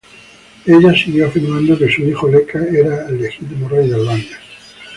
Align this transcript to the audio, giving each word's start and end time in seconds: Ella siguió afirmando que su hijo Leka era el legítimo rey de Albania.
Ella 0.65 0.95
siguió 0.95 1.27
afirmando 1.27 1.77
que 1.77 1.87
su 1.93 2.01
hijo 2.01 2.27
Leka 2.27 2.57
era 2.71 3.05
el 3.07 3.21
legítimo 3.21 3.69
rey 3.69 3.87
de 3.87 3.93
Albania. 3.97 4.39